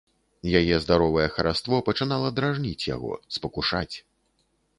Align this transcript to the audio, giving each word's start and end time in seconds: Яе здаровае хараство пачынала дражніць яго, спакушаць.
Яе 0.59 0.75
здаровае 0.85 1.27
хараство 1.35 1.81
пачынала 1.89 2.33
дражніць 2.41 2.87
яго, 2.95 3.13
спакушаць. 3.39 3.95